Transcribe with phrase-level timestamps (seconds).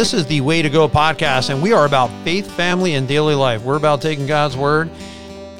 [0.00, 3.34] This is the Way to Go podcast, and we are about faith, family, and daily
[3.34, 3.62] life.
[3.62, 4.88] We're about taking God's word,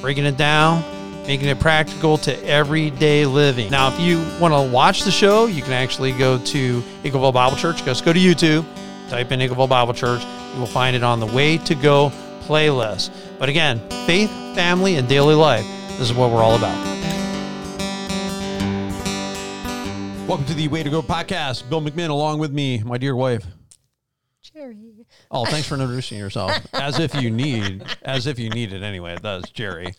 [0.00, 0.82] breaking it down,
[1.26, 3.70] making it practical to everyday living.
[3.70, 7.58] Now, if you want to watch the show, you can actually go to Eagleville Bible
[7.58, 7.84] Church.
[7.84, 8.64] Just go to YouTube,
[9.10, 10.24] type in Eagleville Bible Church.
[10.54, 12.10] You will find it on the Way to Go
[12.44, 13.10] playlist.
[13.38, 15.66] But again, faith, family, and daily life.
[15.98, 16.78] This is what we're all about.
[20.26, 21.68] Welcome to the Way to Go podcast.
[21.68, 23.44] Bill McMinn, along with me, my dear wife.
[24.54, 25.04] Jeri.
[25.30, 26.52] Oh, thanks for introducing yourself.
[26.74, 29.16] As if you need, as if you need it anyway.
[29.22, 29.94] That's Jeri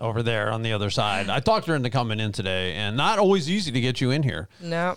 [0.00, 1.28] over there on the other side.
[1.30, 4.22] I talked her into coming in today, and not always easy to get you in
[4.22, 4.48] here.
[4.60, 4.96] No.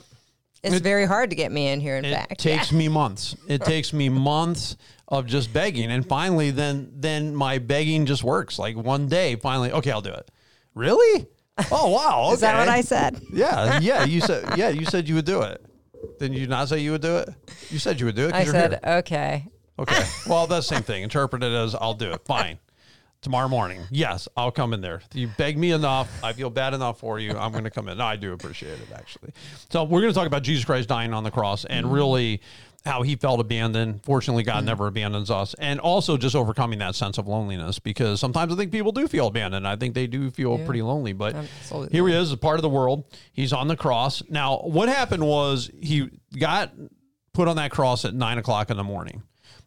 [0.63, 2.31] It's It- very hard to get me in here, in It fact.
[2.33, 3.35] It takes me months.
[3.47, 4.75] It takes me months
[5.08, 8.59] of just begging, and finally, then then my begging just works.
[8.59, 10.30] Like one day, finally, okay, I'll do it.
[10.73, 11.27] Really?
[11.71, 12.23] Oh wow!
[12.25, 12.33] Okay.
[12.33, 13.21] Is that what I said?
[13.31, 14.03] Yeah, yeah.
[14.03, 14.69] You said yeah.
[14.69, 15.63] You said you would do it.
[16.20, 17.30] Didn't you not say you would do it?
[17.70, 18.34] You said you would do it.
[18.34, 19.48] I said, okay.
[19.80, 20.04] Okay.
[20.28, 21.04] Well, that's the same thing.
[21.04, 22.22] Interpret it as I'll do it.
[22.26, 22.59] Fine.
[23.22, 23.81] Tomorrow morning.
[23.89, 25.02] Yes, I'll come in there.
[25.14, 26.23] You beg me enough.
[26.23, 27.36] I feel bad enough for you.
[27.36, 27.98] I'm going to come in.
[27.98, 29.34] No, I do appreciate it, actually.
[29.70, 31.95] So, we're going to talk about Jesus Christ dying on the cross and mm-hmm.
[31.95, 32.42] really
[32.88, 34.03] how he felt abandoned.
[34.03, 34.67] Fortunately, God mm.
[34.67, 35.53] never abandons us.
[35.59, 39.27] And also just overcoming that sense of loneliness because sometimes I think people do feel
[39.27, 39.67] abandoned.
[39.67, 41.13] I think they do feel pretty lonely.
[41.13, 41.89] But Absolutely.
[41.91, 43.05] here he is, a part of the world.
[43.33, 44.23] He's on the cross.
[44.30, 46.73] Now, what happened was he got
[47.33, 49.21] put on that cross at nine o'clock in the morning.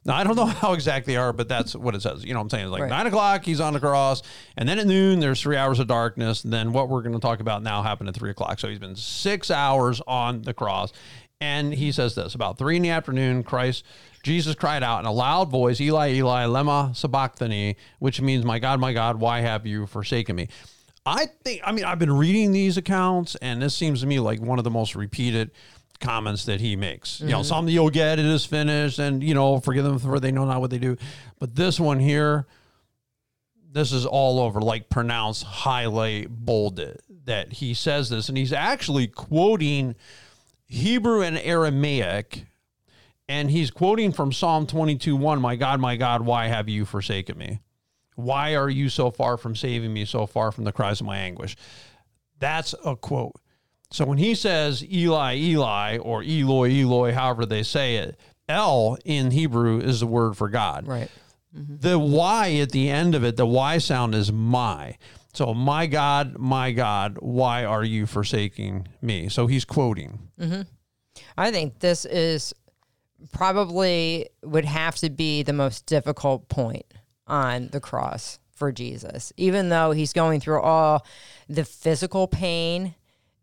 [0.04, 2.24] Now I don't know how exactly they are, but that's what it says.
[2.24, 2.64] You know what I'm saying?
[2.64, 2.90] It's like Right.
[2.90, 4.22] nine o'clock, he's on the cross,
[4.56, 6.44] and then at noon there's three hours of darkness.
[6.44, 8.58] And then what we're going to talk about now happened at three o'clock.
[8.58, 10.92] So he's been six hours on the cross,
[11.40, 13.42] and he says this about three in the afternoon.
[13.42, 13.84] Christ,
[14.22, 18.80] Jesus cried out in a loud voice, "Eli, Eli, lema sabachthani," which means, "My God,
[18.80, 20.48] my God, why have you forsaken me?"
[21.06, 21.62] I think.
[21.64, 24.64] I mean, I've been reading these accounts, and this seems to me like one of
[24.64, 25.50] the most repeated
[26.00, 27.20] comments that he makes.
[27.20, 27.44] You know, mm-hmm.
[27.44, 30.60] some you'll get it is finished, and you know, forgive them for they know not
[30.60, 30.96] what they do.
[31.38, 32.46] But this one here,
[33.72, 39.06] this is all over, like pronounced, highlight, bolded that he says this, and he's actually
[39.06, 39.94] quoting
[40.70, 42.46] Hebrew and Aramaic.
[43.28, 47.36] And he's quoting from Psalm 22 1, My God, my God, why have you forsaken
[47.36, 47.60] me?
[48.16, 51.18] Why are you so far from saving me, so far from the cries of my
[51.18, 51.56] anguish?
[52.38, 53.36] That's a quote.
[53.92, 59.30] So when he says Eli, Eli, or Eloi, Eloi, however they say it, El in
[59.30, 60.86] Hebrew is the word for God.
[60.86, 61.10] Right.
[61.52, 64.96] The Y at the end of it, the Y sound is my.
[65.32, 69.28] So, my God, my God, why are you forsaking me?
[69.28, 70.30] So he's quoting.
[70.38, 70.62] Mm-hmm.
[71.36, 72.52] I think this is
[73.32, 76.86] probably would have to be the most difficult point
[77.26, 79.32] on the cross for Jesus.
[79.36, 81.06] Even though he's going through all
[81.48, 82.94] the physical pain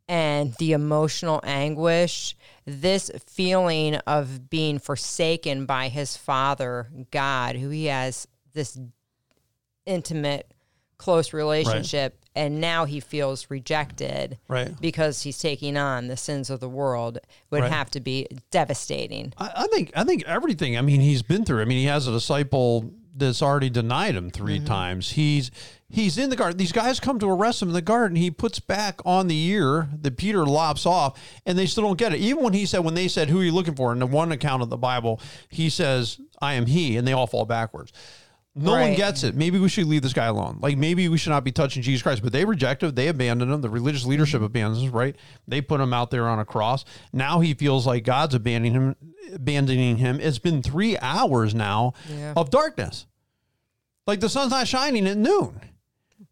[0.07, 7.85] and the emotional anguish, this feeling of being forsaken by his father, God, who he
[7.85, 8.79] has this
[9.85, 10.53] intimate,
[10.97, 14.79] close relationship, and now he feels rejected Right.
[14.79, 17.19] because he's taking on the sins of the world
[17.51, 17.71] would Right.
[17.71, 19.33] have to be devastating.
[19.37, 20.77] I, I think I think everything.
[20.77, 21.61] I mean, he's been through.
[21.61, 24.65] I mean, he has a disciple that's already denied him 3 mm-hmm.
[24.65, 25.11] times.
[25.11, 25.49] He's
[25.89, 26.57] he's in the garden.
[26.57, 28.15] These guys come to arrest him in the garden.
[28.15, 32.13] He puts back on the ear that Peter lops off, and they still don't get
[32.13, 32.19] it.
[32.19, 34.31] Even when he said, when they said, "Who are you looking for?" in the one
[34.31, 35.19] account of the Bible,
[35.49, 37.91] he says, "I am he," and they all fall backwards.
[38.57, 39.35] No one gets it.
[39.35, 40.59] Maybe we should leave this guy alone.
[40.61, 42.23] Like maybe we should not be touching Jesus Christ.
[42.23, 42.93] But they reject him.
[42.93, 43.61] They abandon him.
[43.61, 44.45] The religious leadership mm-hmm.
[44.45, 44.91] abandons him.
[44.91, 45.15] Right?
[45.47, 46.85] They put him out there on a cross.
[47.13, 48.95] Now he feels like God's abandoning him.
[49.33, 50.19] Abandoning him.
[50.19, 52.33] It's been three hours now Yeah.
[52.35, 53.05] of darkness.
[54.05, 55.59] Like the sun's not shining at noon.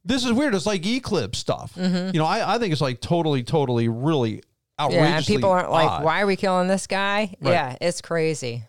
[0.03, 0.55] This is weird.
[0.55, 1.73] It's like eclipse stuff.
[1.75, 2.13] Mm-hmm.
[2.13, 4.43] You know, I, I think it's like totally, totally, really
[4.79, 5.07] outrageously.
[5.07, 7.35] Yeah, and people aren't like, why are we killing this guy?
[7.41, 8.63] Yeah, it's crazy.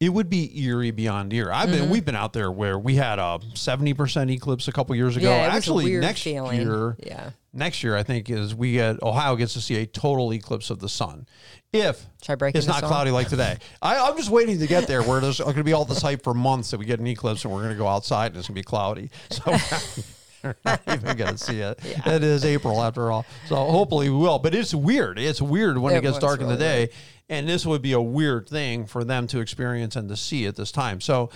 [0.00, 1.50] It would be eerie beyond eerie.
[1.50, 1.78] I've Mm-hmm.
[1.78, 5.16] been we've been out there where we had a seventy percent eclipse a couple years
[5.16, 5.30] ago.
[5.30, 6.60] Yeah, it was a Actually, next feeling.
[6.60, 7.30] year, Yeah.
[7.52, 10.80] next year I think is we get Ohio gets to see a total eclipse of
[10.80, 11.26] the sun.
[11.72, 12.04] If
[12.54, 12.88] it's not off.
[12.90, 15.72] cloudy like today, I, I'm just waiting to get there where there's going to be
[15.72, 17.88] all this hype for months that we get an eclipse and we're going to go
[17.88, 19.10] outside and it's going to be cloudy.
[19.30, 19.42] So.
[20.44, 21.80] We're not even going to see it.
[21.82, 23.26] It is April after all.
[23.48, 24.38] So hopefully we will.
[24.38, 25.18] But it's weird.
[25.18, 26.90] It's weird when it, It gets dark in the really day.
[27.28, 30.56] And this would be a weird thing for them to experience and to see at
[30.56, 31.00] this time.
[31.00, 31.30] So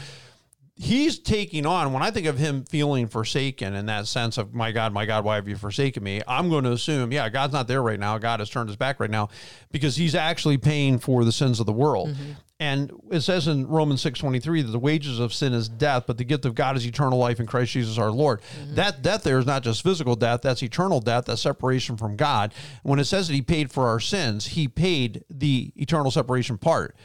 [0.79, 4.71] he's taking on when I think of him feeling forsaken in that sense of my
[4.71, 6.23] God, my God, why have you forsaken me?
[6.29, 8.17] I'm going to assume, yeah, God's not there right now.
[8.19, 9.29] God has turned his back right now
[9.73, 12.11] because he's actually paying for the sins of the world.
[12.11, 12.33] Mm-hmm.
[12.61, 16.25] And it says in Romans 6:23 that the wages of sin is death, but the
[16.25, 18.41] gift of God is eternal life in Christ Jesus our Lord.
[18.41, 18.75] Mm-hmm.
[18.75, 22.53] That death there is not just physical death, that's eternal death, that's separation from God.
[22.83, 26.97] When it says that he paid for our sins, he paid the eternal separation part.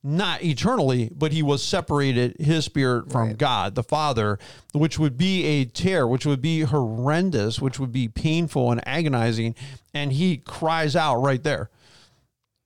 [0.00, 3.38] not eternally, but he was separated his spirit from Right.
[3.38, 4.38] God, the Father,
[4.72, 9.56] which would be a tear, which would be horrendous, which would be painful and agonizing.
[9.92, 11.68] And he cries out right there,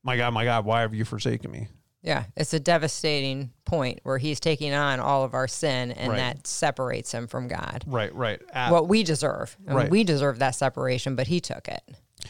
[0.05, 1.69] My God, my God, why have you forsaken me?
[2.03, 6.17] Yeah, it's a devastating point where he's taking on all of our sin, and Right.
[6.19, 7.85] that separates him from God.
[7.87, 8.41] Right, right.
[8.53, 9.91] At- What we deserve, and Right.
[9.91, 11.83] we deserve that separation, but he took it.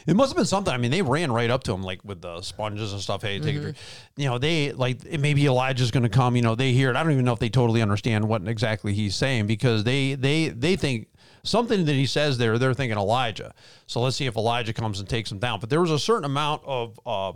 [0.07, 0.73] It must have been something.
[0.73, 3.23] I mean, they ran right up to him like with the sponges and stuff.
[3.23, 3.77] Hey, take a drink.
[4.17, 6.35] You know, they like it- maybe Elijah's going to come.
[6.37, 6.97] You know, they hear it.
[6.97, 10.49] I don't even know if they totally understand what exactly he's saying because they they
[10.49, 11.09] they think
[11.45, 12.59] something that he says there.
[12.59, 13.53] They're thinking Elijah.
[13.87, 15.61] So let's see if Elijah comes and takes him down.
[15.61, 16.99] But there was a certain amount of.
[17.07, 17.33] Uh,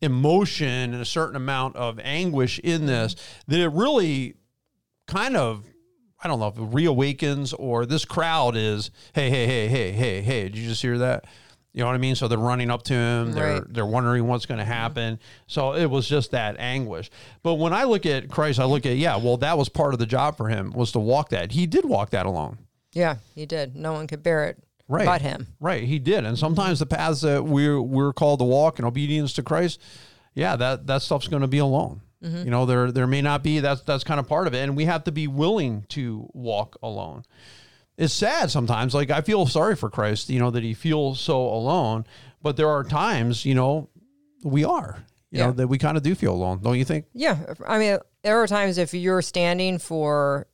[0.00, 3.16] emotion and a certain amount of anguish in this
[3.48, 4.34] that it really
[5.06, 5.64] kind of
[6.22, 10.22] I don't know if it reawakens or this crowd is, hey, hey, hey, hey, hey,
[10.22, 11.26] hey, did you just hear that?
[11.74, 12.14] You know what I mean?
[12.14, 13.32] So they're running up to him.
[13.32, 13.74] They're Right.
[13.74, 14.72] they're wondering what's going to mm-hmm.
[14.72, 15.18] happen.
[15.48, 17.10] So it was just that anguish.
[17.42, 19.98] But when I look at Christ, I look at yeah, well, that was part of
[19.98, 21.52] the job for him was to walk that.
[21.52, 22.58] He did walk that alone.
[22.92, 23.74] Yeah, he did.
[23.74, 25.06] No one could bear it Right.
[25.06, 25.46] but him.
[25.60, 26.24] Right, he did.
[26.24, 29.80] And sometimes the paths that we're we're called to walk in obedience to Christ,
[30.34, 32.00] yeah, that that stuff's going to be alone.
[32.20, 34.74] You know, there there may not be that's that's kind of part of it, and
[34.74, 37.24] we have to be willing to walk alone.
[37.98, 38.94] It's sad sometimes.
[38.94, 42.06] Like I feel sorry for Christ, you know, that he feels so alone.
[42.40, 43.90] But there are times, you know,
[44.42, 46.60] we are, you know, that we kind of do feel alone.
[46.62, 47.04] Don't you think?
[47.12, 50.46] Yeah, I mean, there are times if you're standing for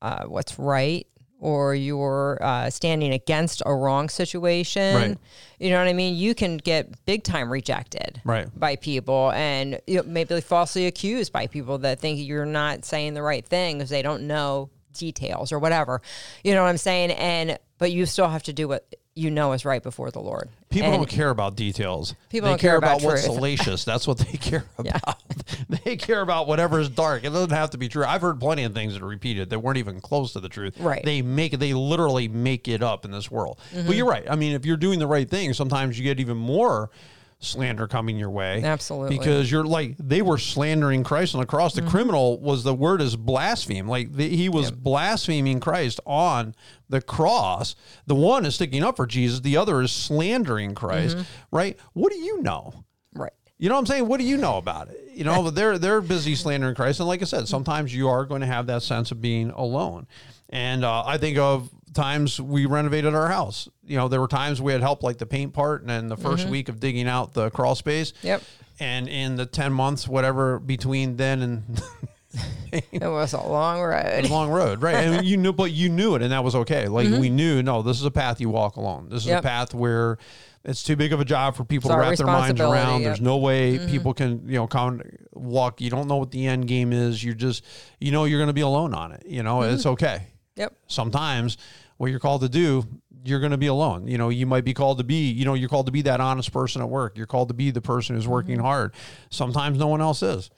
[0.00, 1.04] uh, what's right
[1.40, 5.18] or you're uh, standing against a wrong situation, Right.
[5.60, 6.16] you know what I mean?
[6.16, 8.48] You can get big time rejected Right.
[8.58, 13.14] by people and you know, maybe falsely accused by people that think you're not saying
[13.14, 16.02] the right thing because they don't know details or whatever.
[16.42, 17.12] You know what I'm saying?
[17.12, 20.48] And but you still have to do what you know is right before the Lord.
[20.70, 22.14] People And- don't care about details.
[22.30, 23.84] People they don't care about what's salacious.
[23.84, 24.96] That's what they care Yeah.
[25.02, 25.22] about.
[25.84, 27.24] they care about whatever is dark.
[27.24, 28.04] It doesn't have to be true.
[28.04, 30.78] I've heard plenty of things that are repeated that weren't even close to the truth.
[30.78, 31.02] Right.
[31.04, 31.56] They make it.
[31.58, 33.58] They literally make it up in this world.
[33.74, 33.86] Mm-hmm.
[33.86, 34.26] But you're right.
[34.30, 36.90] I mean, if you're doing the right thing, sometimes you get even more
[37.40, 38.62] slander coming your way.
[38.62, 39.16] Absolutely.
[39.16, 41.74] Because you're like they were slandering Christ on the cross.
[41.74, 43.88] The criminal was the word is blaspheme.
[43.88, 46.54] Like the, he was blaspheming Christ on
[46.88, 47.76] the cross.
[48.06, 49.40] The one is sticking up for Jesus.
[49.40, 51.18] The other is slandering Christ.
[51.50, 51.78] Right?
[51.92, 52.84] What do you know?
[53.14, 53.32] right.
[53.58, 54.06] You know what I'm saying?
[54.06, 55.10] What do you know about it?
[55.14, 58.40] You know, they're they're busy slandering Christ, and like I said, sometimes you are going
[58.40, 60.06] to have that sense of being alone.
[60.50, 63.68] And uh, I think of times we renovated our house.
[63.84, 66.16] You know, there were times we had help, like the paint part, and then the
[66.16, 68.12] 1st week of digging out the crawl space.
[68.22, 68.42] Yep.
[68.80, 71.82] And in the ten months, whatever between then and
[72.72, 74.24] It was a long road.
[74.24, 74.94] a long road, right?
[74.94, 76.86] And you knew, but you knew it, and that was okay.
[76.86, 79.08] Like we knew, no, this is a path you walk alone.
[79.08, 79.30] This is Mm-hmm.
[79.30, 79.38] Yep.
[79.40, 80.18] a path where
[80.64, 83.00] it's too big of a job for people It's to wrap their minds around.
[83.00, 83.08] yep.
[83.08, 83.90] There's no way Mm-hmm.
[83.90, 85.00] people can, you know, come
[85.32, 85.80] walk.
[85.80, 87.24] You don't know what the end game is.
[87.24, 87.64] You're just,
[87.98, 89.24] you know, you're going to be alone on it.
[89.26, 89.92] You know, it's Mm-hmm.
[89.92, 90.26] okay.
[90.58, 90.74] Yep.
[90.88, 91.56] Sometimes
[91.96, 92.84] what you're called to do,
[93.24, 94.06] you're going to be alone.
[94.06, 96.20] You know, you might be called to be, you know, you're called to be that
[96.20, 97.16] honest person at work.
[97.16, 98.64] You're called to be the person who's working Mm-hmm.
[98.64, 98.94] hard.
[99.30, 100.50] Sometimes no one else is.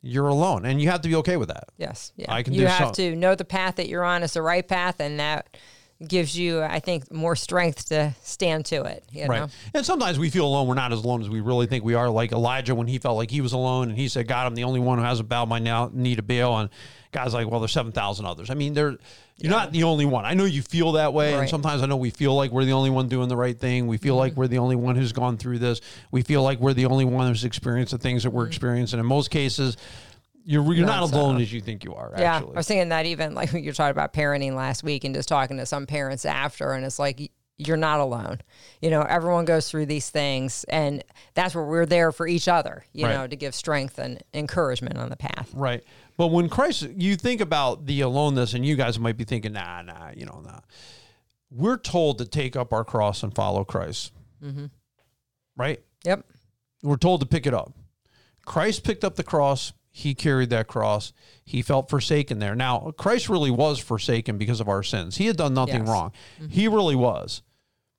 [0.00, 1.70] You're alone, and you have to be okay with that.
[1.76, 2.12] Yes.
[2.16, 2.32] Yeah.
[2.32, 4.66] I can you have some- to know the path that you're on is the right
[4.66, 5.56] path, and that
[6.06, 9.02] gives you, I think, more strength to stand to it.
[9.10, 9.40] You Right.
[9.40, 9.48] know?
[9.74, 10.68] And sometimes we feel alone.
[10.68, 12.08] We're not as alone as we really think we are.
[12.08, 14.62] Like Elijah, when he felt like he was alone and he said, God, I'm the
[14.64, 16.58] only one who hasn't bowed my now knee to Baal.
[16.58, 16.70] And
[17.10, 18.48] God's like, well, there's 7,000 others.
[18.48, 18.96] I mean, there,
[19.38, 20.24] you're not the only one.
[20.24, 21.34] I know you feel that way.
[21.34, 23.88] And sometimes I know we feel like we're the only one doing the right thing.
[23.88, 24.40] We feel like Mm-hmm.
[24.40, 25.80] we're the only one who's gone through this.
[26.12, 29.00] We feel like we're the only one who's experienced the things that we're experiencing.
[29.00, 29.76] In most cases,
[30.50, 31.12] you're, you're not, Mm-hmm.
[31.14, 31.20] So.
[31.20, 32.36] alone as you think you are, Yeah.
[32.36, 32.54] actually.
[32.54, 35.28] I was thinking that even like when you talked about parenting last week and just
[35.28, 38.40] talking to some parents after, and it's like, you're not alone.
[38.80, 41.02] You know, everyone goes through these things, and
[41.34, 43.14] that's where we're there for each other, you Right.
[43.14, 45.50] know, to give strength and encouragement on the path.
[45.52, 45.82] Right.
[46.16, 49.82] But when Christ, you think about the aloneness, and you guys might be thinking, nah,
[49.82, 50.60] nah, you know, nah.
[51.50, 54.12] We're told to take up our cross and follow Christ.
[55.56, 55.80] Right?
[56.04, 56.24] Yep.
[56.82, 57.72] We're told to pick it up.
[58.44, 59.72] Christ picked up the cross.
[59.98, 61.12] He carried that cross.
[61.44, 62.54] He felt forsaken there.
[62.54, 65.16] Now, Christ really was forsaken because of our sins.
[65.16, 65.88] He had done nothing Yes.
[65.88, 66.12] wrong.
[66.40, 66.48] Mm-hmm.
[66.50, 67.42] He really was.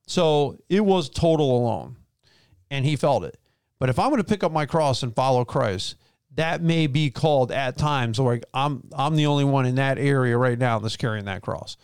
[0.08, 1.98] So it was total alone.
[2.72, 3.38] And he felt it.
[3.80, 5.96] But if I'm going to pick up my cross and follow Christ,
[6.36, 10.38] that may be called at times like I'm I'm the only one in that area
[10.38, 11.76] right now that's carrying that cross.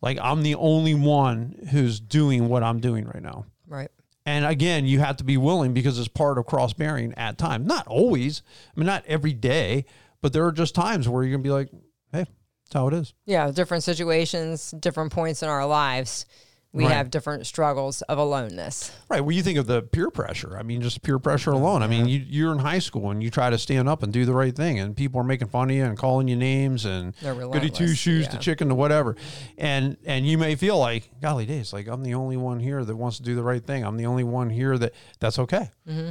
[0.00, 3.44] Like I'm the only one who's doing what I'm doing right now.
[3.68, 3.90] Right.
[4.24, 7.66] And again, you have to be willing because it's part of cross bearing at times.
[7.66, 8.42] Not always.
[8.74, 9.84] I mean, not every day,
[10.20, 11.70] but there are just times where you're gonna be like,
[12.12, 13.14] hey, that's how it is.
[13.26, 13.50] Yeah.
[13.50, 16.26] Different situations, different points in our lives.
[16.74, 16.94] We Right.
[16.94, 18.92] have different struggles of aloneness.
[19.10, 19.20] Right.
[19.20, 20.56] Well, you think of the peer pressure.
[20.56, 21.82] I mean, just peer pressure alone.
[21.82, 24.24] I mean, you, you're in high school and you try to stand up and do
[24.24, 27.14] the right thing, and people are making fun of you and calling you names and
[27.20, 28.38] goody two shoes to yeah.
[28.40, 29.16] chicken to whatever,
[29.58, 32.96] and and you may feel like, golly days, like I'm the only one here that
[32.96, 33.84] wants to do the right thing.
[33.84, 35.70] I'm the only one here that that's okay.
[35.86, 36.10] Mm-hmm.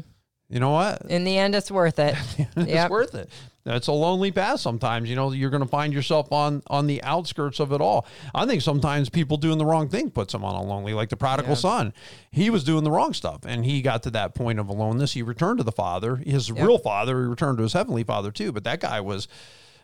[0.52, 1.04] You know what?
[1.10, 2.16] In the end, it's worth it.
[2.56, 2.92] it's Yep.
[2.92, 3.30] worth it.
[3.64, 5.08] That's a lonely path sometimes.
[5.08, 8.06] You know, you're going to find yourself on on the outskirts of it all.
[8.34, 11.16] I think sometimes people doing the wrong thing puts them on a lonely, like the
[11.16, 11.56] prodigal Yeah.
[11.58, 11.94] son.
[12.32, 15.14] He was doing the wrong stuff, and he got to that point of aloneness.
[15.14, 17.22] He returned to the father, his real father.
[17.22, 18.52] He returned to his heavenly father too.
[18.52, 19.28] But that guy was.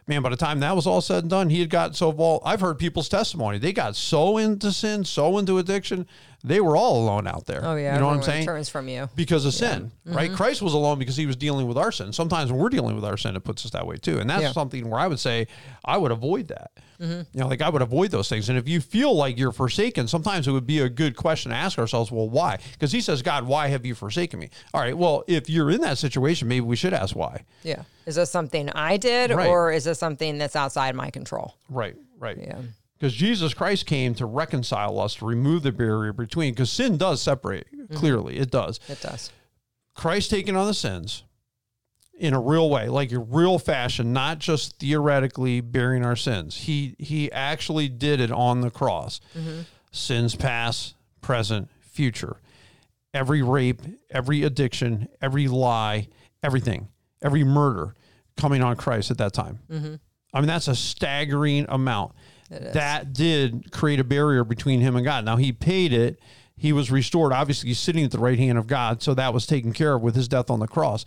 [0.10, 2.44] Man, by the time that was all said and done, he had got so involved.
[2.46, 3.58] I've heard people's testimony.
[3.58, 6.08] They got so into sin, so into addiction,
[6.44, 7.62] they were all alone out there.
[7.64, 8.46] Oh yeah, you know what I'm saying?
[8.46, 9.10] Turns from you.
[9.16, 10.28] because of sin, right?
[10.28, 10.36] Mm-hmm.
[10.36, 12.14] Christ was alone because he was dealing with our sin.
[12.14, 14.20] Sometimes when we're dealing with our sin, it puts us that way too.
[14.20, 14.52] And that's Yeah.
[14.52, 15.48] something where I would say
[15.84, 16.72] I would avoid that.
[17.02, 17.22] Mm-hmm.
[17.34, 18.50] You know, like I would avoid those things.
[18.50, 21.58] And if you feel like you're forsaken, sometimes it would be a good question to
[21.58, 22.58] ask ourselves, well, why?
[22.72, 24.50] Because he says, God, why have you forsaken me?
[24.74, 27.44] All right, well, if you're in that situation, maybe we should ask why.
[27.64, 27.84] Yeah.
[28.08, 29.48] Is this something I did, Right.
[29.48, 31.56] or is this something that's outside my control?
[31.70, 32.38] Right, right.
[32.40, 32.62] Yeah.
[32.98, 37.22] Because Jesus Christ came to reconcile us, to remove the barrier between, because sin does
[37.22, 37.96] separate, mm-hmm.
[37.96, 38.80] clearly, it does.
[38.88, 39.32] It does.
[39.94, 41.24] Christ taking on the sins
[42.18, 46.58] in a real way, like a real fashion, not just theoretically bearing our sins.
[46.58, 49.20] He he actually did it on the cross.
[49.38, 49.62] Mm-hmm.
[49.92, 52.38] Sins past, present, future.
[53.14, 56.08] Every rape, every addiction, every lie,
[56.44, 56.88] everything,
[57.22, 57.96] every murder
[58.36, 59.60] coming on Christ at that time.
[59.72, 59.96] Mm-hmm.
[60.34, 62.14] I mean, that's a staggering amount.
[62.50, 65.26] That did create a barrier between him and God.
[65.26, 66.20] Now he paid it.
[66.56, 67.34] He was restored.
[67.34, 70.02] Obviously, he's sitting at the right hand of God, so that was taken care of
[70.02, 71.06] with his death on the cross.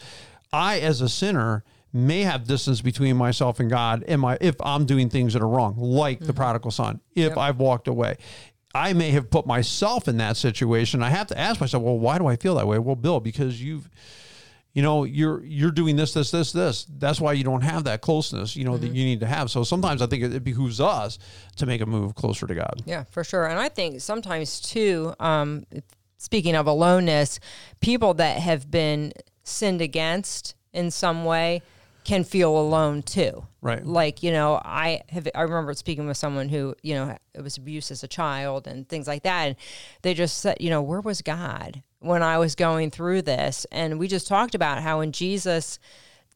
[0.53, 4.85] I, as a sinner, may have distance between myself and God, and my if I'm
[4.85, 6.37] doing things that are wrong, like the mm-hmm.
[6.37, 7.01] prodigal son.
[7.15, 8.17] If I've walked away,
[8.75, 11.03] I may have put myself in that situation.
[11.03, 12.79] I have to ask myself, well, why do I feel that way?
[12.79, 13.91] Well, Bill, because you've
[14.73, 18.01] you know you're you're doing this this this this that's why you don't have that
[18.01, 20.81] closeness you know that you need to have so sometimes i think it, it behooves
[20.81, 21.19] us
[21.57, 23.47] to make a move closer to god Yeah, for sure.
[23.47, 25.65] And I think sometimes too, um,
[26.19, 27.41] speaking of aloneness,
[27.81, 29.13] people that have been
[29.43, 31.63] sinned against in some way
[32.05, 33.47] can feel alone too.
[33.61, 33.85] Right.
[33.85, 37.59] Like, you know, I have I remember speaking with someone who, you know, it was
[37.59, 39.49] abuse as a child and things like that.
[39.49, 39.57] And
[40.03, 43.67] they just said, you know, where was God when I was going through this?
[43.71, 45.79] And we just talked about how when Jesus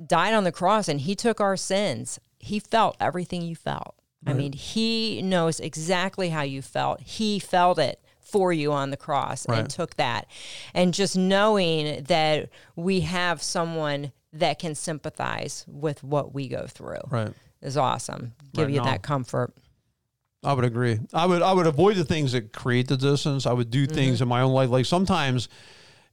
[0.04, 3.94] died on the cross and he took our sins, he felt everything you felt.
[4.26, 7.00] I mean, he knows exactly how you felt.
[7.02, 9.58] He felt it for you on the cross Right.
[9.58, 10.26] and took that.
[10.72, 17.00] And just knowing that we have someone that can sympathize with what we go through
[17.10, 18.32] right is awesome.
[18.54, 19.52] Give Right, you that comfort.
[20.44, 23.52] I would agree i would i would avoid the things that create the distance i
[23.52, 23.94] would do mm-hmm.
[23.94, 25.48] things in my own life like sometimes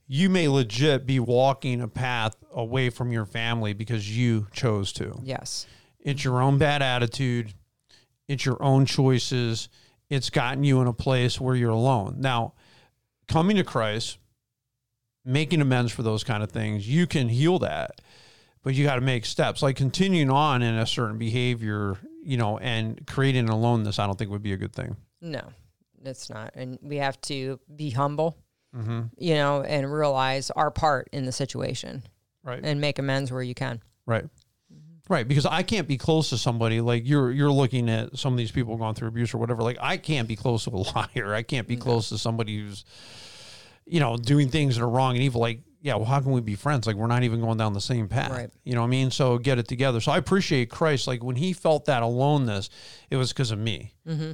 [0.08, 5.18] you may legit be walking a path away from your family because you chose to
[5.24, 5.66] Yes.
[6.04, 7.54] It's your own bad attitude.
[8.28, 9.70] It's your own choices.
[10.10, 12.16] It's gotten you in a place where you're alone.
[12.20, 12.54] Now,
[13.28, 14.18] coming to Christ,
[15.24, 18.02] making amends for those kind of things, you can heal that,
[18.64, 19.62] but you got to make steps.
[19.62, 24.18] Like continuing on in a certain behavior, you know, and creating an aloneness, I don't
[24.18, 24.96] think would be a good thing.
[25.22, 25.42] No,
[26.04, 26.52] it's not.
[26.56, 28.38] And we have to be humble,
[28.76, 29.02] Mm-hmm.
[29.18, 32.04] you know, and realize our part in the situation
[32.42, 32.62] Right.
[32.64, 33.82] and make amends where you can.
[34.06, 34.26] Right.
[35.10, 37.32] Right, because I can't be close to somebody like you're.
[37.32, 39.62] You're looking at some of these people going through abuse or whatever.
[39.62, 40.78] Like I can't be close to a
[41.18, 41.34] liar.
[41.36, 42.86] I can't be close to somebody who's,
[43.86, 45.42] you know, doing things that are wrong and evil.
[45.42, 46.86] Like, yeah, well, how can we be friends?
[46.88, 48.32] Like we're not even going down the same path.
[48.32, 48.50] Right.
[48.64, 49.10] You know what I mean?
[49.12, 50.00] So get it together.
[50.00, 51.08] So I appreciate Christ.
[51.08, 52.70] Like when he felt that aloneness,
[53.10, 53.94] it was because of me.
[54.08, 54.32] Mm-hmm.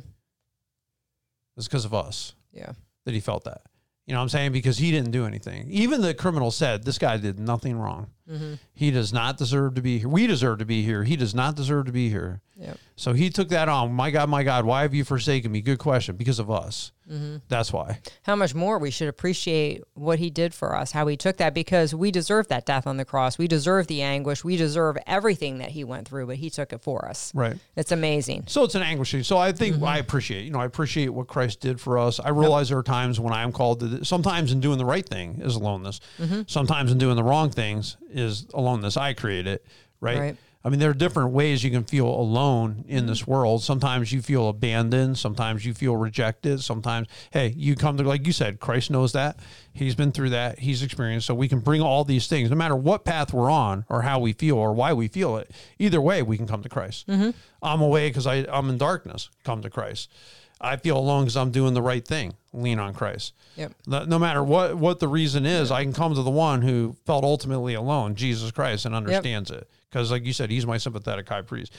[1.56, 2.74] It's because of us Yeah.
[3.06, 3.62] that he felt that.
[4.06, 4.52] You know what I'm saying?
[4.52, 5.68] Because he didn't do anything.
[5.70, 8.12] Even the criminal said, this guy did nothing wrong.
[8.30, 8.56] Mm-hmm.
[8.74, 10.10] He does not deserve to be here.
[10.10, 11.04] We deserve to be here.
[11.04, 12.42] He does not deserve to be here.
[12.58, 12.78] Yep.
[12.96, 13.94] So he took that on.
[13.94, 15.62] My God, my God, why have you forsaken me?
[15.62, 16.16] Good question.
[16.16, 16.92] Because of us.
[17.10, 17.38] Mm-hmm.
[17.48, 18.00] That's why.
[18.24, 21.54] How much more we should appreciate what he did for us, how he took that,
[21.54, 23.38] because we deserve that death on the cross.
[23.38, 24.44] We deserve the anguish.
[24.44, 27.34] We deserve everything that he went through, but he took it for us.
[27.34, 27.58] Right.
[27.76, 28.46] It's amazing.
[28.48, 29.24] So it's an anguishing.
[29.24, 29.86] So I think Mm-hmm.
[29.86, 32.20] I appreciate, you know, I appreciate what Christ did for us.
[32.20, 35.08] I realize there are times when I am called to, sometimes in doing the right
[35.08, 36.00] thing is aloneness.
[36.20, 36.44] Mm-hmm.
[36.48, 38.98] Sometimes in doing the wrong things is alone aloneness.
[38.98, 39.66] I create it.
[40.00, 40.20] Right?
[40.20, 40.38] Right.
[40.64, 43.64] I mean, there are different ways you can feel alone in this world.
[43.64, 45.18] Sometimes you feel abandoned.
[45.18, 46.62] Sometimes you feel rejected.
[46.62, 49.40] Sometimes, hey, you come to, like you said, Christ knows that.
[49.72, 50.60] He's been through that.
[50.60, 51.26] He's experienced.
[51.26, 54.20] So we can bring all these things, no matter what path we're on or how
[54.20, 55.50] we feel or why we feel it.
[55.80, 57.08] Either way, we can come to Christ.
[57.08, 57.30] Mm-hmm.
[57.62, 59.30] I'm away because I'm in darkness.
[59.46, 60.12] Come to Christ.
[60.60, 62.34] I feel alone because I'm doing the right thing.
[62.54, 63.34] Lean on Christ.
[63.56, 63.74] Yep.
[63.86, 67.24] No matter what what the reason is, I can come to the one who felt
[67.24, 69.70] ultimately alone, Jesus Christ, and understands it.
[69.90, 71.74] Because, like you said, he's my sympathetic high priest.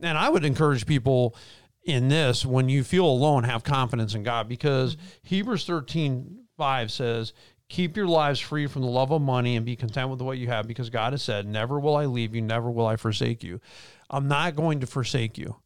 [0.00, 1.34] And I would encourage people
[1.84, 5.06] in this when you feel alone, have confidence in God because mm-hmm.
[5.22, 7.32] Hebrews 13 5 says,
[7.68, 10.48] Keep your lives free from the love of money and be content with what you
[10.48, 13.60] have because God has said, Never will I leave you, never will I forsake you.
[14.10, 15.56] I'm not going to forsake you.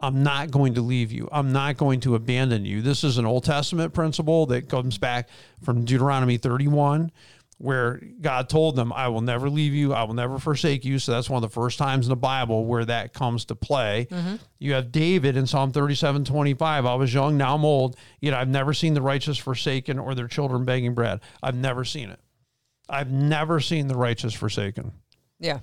[0.00, 1.28] I'm not going to leave you.
[1.32, 2.82] I'm not going to abandon you.
[2.82, 5.28] This is an Old Testament principle that comes back
[5.62, 7.10] from Deuteronomy 31,
[7.58, 9.92] where God told them, I will never leave you.
[9.92, 11.00] I will never forsake you.
[11.00, 14.06] So that's one of the first times in the Bible where that comes to play.
[14.10, 14.36] Mm-hmm.
[14.60, 16.86] You have David in Psalm 37 25.
[16.86, 20.28] I was young, now I'm old, yet I've never seen the righteous forsaken or their
[20.28, 21.20] children begging bread.
[21.42, 22.20] I've never seen it.
[22.88, 24.92] I've never seen the righteous forsaken.
[25.40, 25.58] Yeah.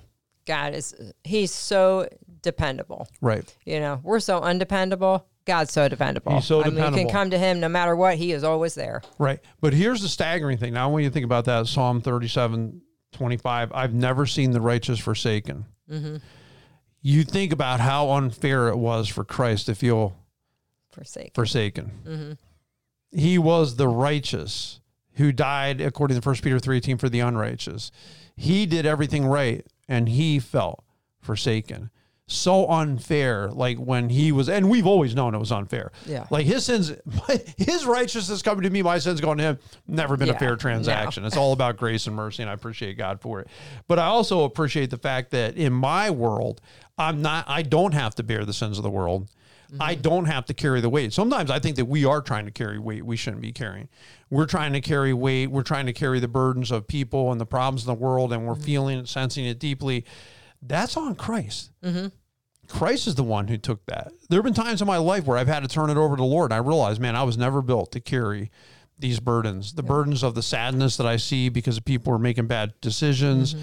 [0.46, 2.08] God is, he's so
[2.42, 3.08] dependable.
[3.20, 3.54] Right.
[3.64, 5.26] You know, we're so undependable.
[5.44, 6.34] God's so dependable.
[6.34, 8.16] He's so I mean, you can come to him no matter what.
[8.16, 9.02] He is always there.
[9.18, 9.38] Right.
[9.60, 10.72] But here's the staggering thing.
[10.72, 15.66] Now, when you think about that, Psalm 37 25, I've never seen the righteous forsaken.
[15.90, 16.16] Mm-hmm.
[17.00, 20.16] You think about how unfair it was for Christ to feel
[20.90, 21.34] Forsake.
[21.34, 21.92] forsaken.
[22.04, 23.18] Mm-hmm.
[23.18, 24.80] He was the righteous
[25.14, 27.90] who died, according to 1 Peter 3.18, for the unrighteous.
[28.36, 30.84] He did everything right, and he felt
[31.20, 31.90] forsaken.
[32.28, 35.92] So unfair, like when he was, and we've always known it was unfair.
[36.06, 36.26] Yeah.
[36.28, 36.92] Like his sins,
[37.56, 39.58] his righteousness coming to me, my sins going to him.
[39.86, 40.56] Never been a Yeah, fair no.
[40.56, 41.24] transaction.
[41.24, 43.48] It's all about grace and mercy, and I appreciate God for it.
[43.86, 46.60] But I also appreciate the fact that in my world,
[46.98, 49.30] I'm not, I don't have to bear the sins of the world.
[49.80, 50.02] I mm-hmm.
[50.02, 51.12] don't have to carry the weight.
[51.12, 53.88] Sometimes I think that we are trying to carry weight we shouldn't be carrying.
[54.30, 55.50] We're trying to carry weight.
[55.50, 58.46] We're trying to carry the burdens of people and the problems in the world, and
[58.46, 58.62] we're mm-hmm.
[58.62, 60.04] feeling it, sensing it deeply.
[60.62, 61.72] That's on Christ.
[61.82, 62.08] Mm-hmm.
[62.68, 64.12] Christ is the one who took that.
[64.28, 66.20] There have been times in my life where I've had to turn it over to
[66.20, 66.50] the Lord.
[66.50, 68.50] And I realized, man, I was never built to carry
[68.98, 72.72] these burdens the burdens of the sadness that I see because people are making bad
[72.80, 73.54] decisions,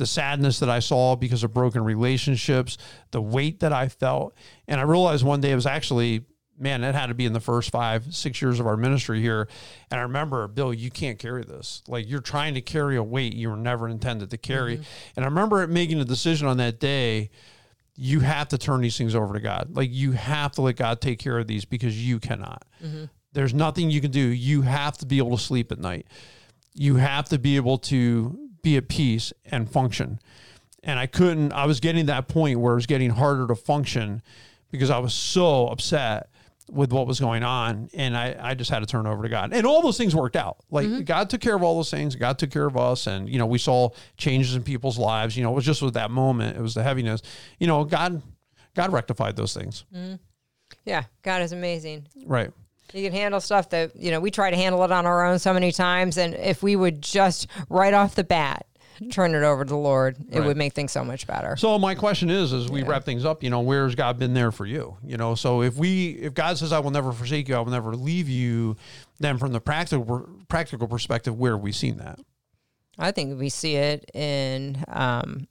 [0.00, 2.78] the sadness that I saw because of broken relationships,
[3.10, 4.34] the weight that I felt.
[4.66, 6.24] And I realized one day it was actually,
[6.58, 9.46] man, it had to be in the first five, six years of our ministry here.
[9.90, 11.82] And I remember, Bill, you can't carry this.
[11.86, 14.76] Like you're trying to carry a weight you were never intended to carry.
[14.76, 15.12] Mm-hmm.
[15.16, 17.28] And I remember making a decision on that day
[17.94, 19.76] you have to turn these things over to God.
[19.76, 22.64] Like you have to let God take care of these because you cannot.
[22.82, 23.04] Mm-hmm.
[23.34, 24.20] There's nothing you can do.
[24.20, 26.06] You have to be able to sleep at night.
[26.72, 30.20] You have to be able to be at peace and function.
[30.82, 33.54] And I couldn't, I was getting to that point where it was getting harder to
[33.54, 34.22] function
[34.70, 36.30] because I was so upset
[36.70, 37.90] with what was going on.
[37.94, 39.52] And I, I just had to turn over to God.
[39.52, 40.58] And all those things worked out.
[40.70, 41.02] Like mm-hmm.
[41.02, 42.14] God took care of all those things.
[42.16, 43.06] God took care of us.
[43.06, 45.36] And, you know, we saw changes in people's lives.
[45.36, 46.56] You know, it was just with that moment.
[46.56, 47.22] It was the heaviness.
[47.58, 48.22] You know, God,
[48.74, 49.84] God rectified those things.
[49.94, 50.14] Mm-hmm.
[50.84, 51.04] Yeah.
[51.22, 52.06] God is amazing.
[52.24, 52.52] Right.
[52.92, 55.38] He can handle stuff that, you know, we try to handle it on our own
[55.38, 56.16] so many times.
[56.18, 58.66] And if we would just right off the bat
[59.10, 60.46] turn it over to the Lord, it Right.
[60.46, 61.56] would make things so much better.
[61.56, 64.52] So my question is, as we wrap things up, you know, where's God been there
[64.52, 64.98] for you?
[65.02, 67.70] You know, so if we, if God says, "I will never forsake you, I will
[67.72, 68.76] never leave you,"
[69.18, 72.18] then from the practical practical perspective, where have we seen that?
[72.98, 75.46] I think we see it in, um,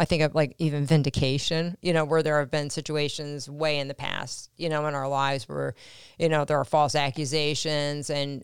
[0.00, 3.86] I think of like even vindication, you know, where there have been situations way in
[3.86, 5.74] the past, you know, in our lives where,
[6.18, 8.42] you know, there are false accusations and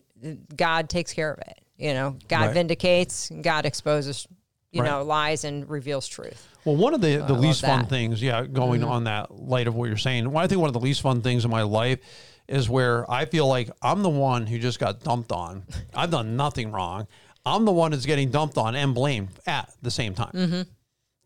[0.55, 1.59] God takes care of it.
[1.77, 2.53] You know, God Right.
[2.53, 4.27] vindicates, God exposes,
[4.71, 4.89] you Right.
[4.89, 6.47] know, lies and reveals truth.
[6.63, 7.79] Well, one of the, the love least fun.
[7.81, 7.89] Mm-hmm.
[7.89, 10.73] things, yeah, going on that light of what you're saying, well, I think one of
[10.75, 11.99] the least fun things in my life
[12.47, 15.63] is where I feel like I'm the one who just got dumped on.
[15.95, 17.07] I've done nothing wrong.
[17.47, 20.31] I'm the one that's getting dumped on and blamed at the same time.
[20.33, 20.61] Mm-hmm.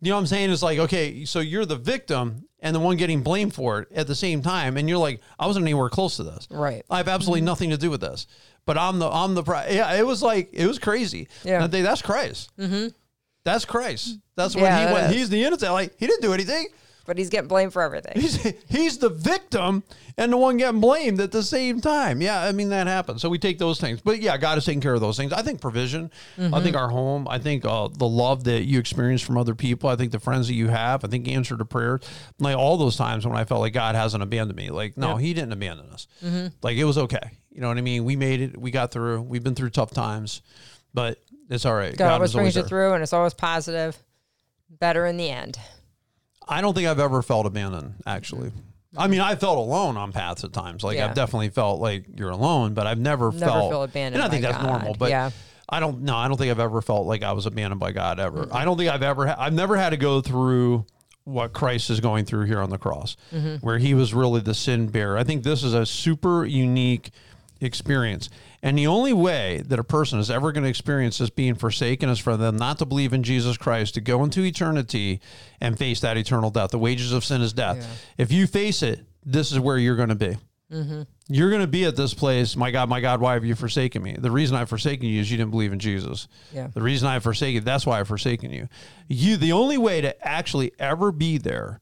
[0.01, 0.49] You know what I'm saying?
[0.51, 4.07] It's like, okay, so you're the victim and the one getting blamed for it at
[4.07, 4.77] the same time.
[4.77, 6.47] And you're like, I wasn't anywhere close to this.
[6.49, 6.83] Right.
[6.89, 8.25] I have absolutely nothing to do with this.
[8.65, 11.27] But I'm the, I'm the, pri- yeah, it was like, it was crazy.
[11.43, 11.55] Yeah.
[11.55, 12.51] And I think that's Christ.
[12.57, 12.87] Mm-hmm.
[13.43, 14.17] That's Christ.
[14.35, 15.15] That's what Yeah, he went, is.
[15.17, 15.71] he's the innocent.
[15.71, 16.67] Like, he didn't do anything.
[17.05, 18.13] But he's getting blamed for everything.
[18.21, 18.35] He's,
[18.69, 19.83] he's the victim
[20.17, 22.21] and the one getting blamed at the same time.
[22.21, 23.21] Yeah, I mean, that happens.
[23.21, 24.01] So we take those things.
[24.01, 25.33] But yeah, God is taking care of those things.
[25.33, 29.21] I think provision, I think our home, I think uh, the love that you experience
[29.21, 32.01] from other people, I think the friends that you have, I think answer to prayers.
[32.39, 34.69] Like all those times when I felt like God hasn't abandoned me.
[34.69, 36.07] Like, no, He didn't abandon us.
[36.61, 37.31] Like it was okay.
[37.51, 38.05] You know what I mean?
[38.05, 38.57] We made it.
[38.57, 39.23] We got through.
[39.23, 40.41] We've been through tough times,
[40.93, 41.17] but
[41.49, 41.97] it's all right.
[41.97, 43.97] God, always always brings you through and it's always positive,
[44.69, 45.57] better in the end.
[46.47, 48.51] I don't think I've ever felt abandoned, actually.
[48.97, 50.83] I mean, I felt alone on paths at times.
[50.83, 51.07] Like Yeah.
[51.07, 54.29] I've definitely felt like you're alone, but I've never, Never felt feel abandoned And I
[54.29, 54.69] think by that's God.
[54.69, 55.31] normal, but Yeah.
[55.69, 56.01] I don't.
[56.01, 58.39] No, I don't think I've ever felt like I was abandoned by God ever.
[58.39, 58.55] Mm-hmm.
[58.57, 59.27] I don't think I've ever.
[59.27, 60.85] Ha- I've never had to go through
[61.23, 63.65] what Christ is going through here on the cross, mm-hmm.
[63.65, 65.17] where he was really the sin bearer.
[65.17, 67.11] I think this is a super unique
[67.61, 68.29] experience.
[68.63, 72.09] And the only way that a person is ever going to experience this being forsaken
[72.09, 75.21] is for them not to believe in Jesus Christ, to go into eternity
[75.59, 76.71] and face that eternal death.
[76.71, 78.05] The wages of sin is death.
[78.17, 80.37] If you face it, this is where you're going to be.
[80.71, 81.01] Mm-hmm.
[81.27, 82.55] You're going to be at this place.
[82.55, 84.15] My God, my God, why have you forsaken me?
[84.17, 86.27] The reason I've forsaken you is you didn't believe in Jesus.
[86.53, 86.67] Yeah.
[86.67, 88.69] The reason I've forsaken, that's why I've forsaken you.
[89.07, 91.81] You, the only way to actually ever be there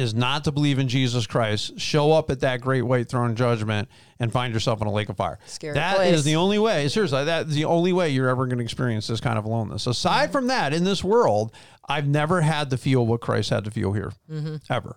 [0.00, 3.88] is not to believe in Jesus Christ, show up at that great white throne judgment,
[4.18, 5.38] and find yourself in a lake of fire.
[5.46, 6.14] Scary That place.
[6.14, 6.88] is the only way.
[6.88, 9.86] Seriously, that is the only way you're ever going to experience this kind of aloneness.
[9.86, 10.32] Aside mm-hmm.
[10.32, 11.52] from that, in this world,
[11.88, 14.56] I've never had to feel what Christ had to feel here, mm-hmm.
[14.70, 14.96] ever.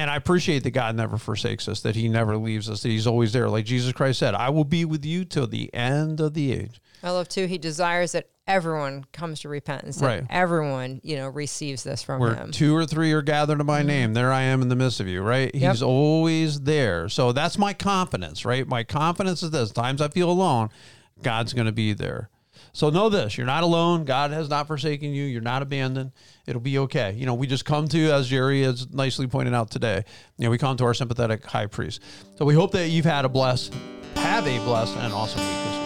[0.00, 3.06] And I appreciate that God never forsakes us, that He never leaves us, that He's
[3.06, 3.50] always there.
[3.50, 6.80] Like Jesus Christ said, I will be with you till the end of the age.
[7.02, 7.44] I love too.
[7.44, 9.98] He desires that everyone comes to repentance.
[9.98, 10.24] That Right.
[10.30, 12.50] everyone, you know, receives this from Where him.
[12.50, 13.88] two or three are gathered in my mm-hmm.
[13.88, 15.54] name, there I am in the midst of you, right?
[15.54, 15.70] Yep.
[15.70, 17.10] He's always there.
[17.10, 18.66] So that's my confidence, right?
[18.66, 20.70] My confidence is this times I feel alone,
[21.22, 22.30] God's going to be there.
[22.72, 24.04] So know this you're not alone.
[24.04, 25.24] God has not forsaken you.
[25.24, 26.12] You're not abandoned.
[26.46, 27.12] It'll be okay.
[27.12, 30.04] You know, we just come to, as Jeri has nicely pointed out today,
[30.38, 32.02] you know, we come to our sympathetic high priest.
[32.36, 33.74] So we hope that you've had a blessed,
[34.16, 35.79] have a blessed and awesome week.